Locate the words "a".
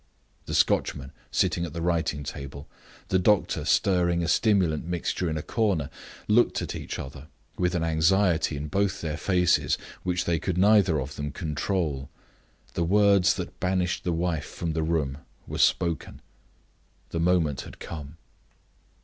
4.23-4.27, 5.37-5.43